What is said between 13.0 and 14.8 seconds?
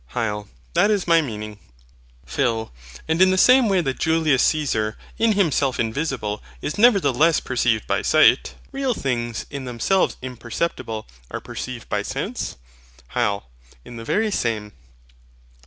HYL. In the very same.